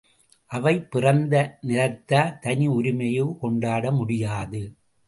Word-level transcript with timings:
அவை 0.51 0.73
பிறந்த 0.89 1.35
நிலத்தார், 1.67 2.39
தனி 2.39 2.67
உரிமையோ 2.69 3.37
கொண்டாட 3.39 3.91
முடியாது. 3.91 4.63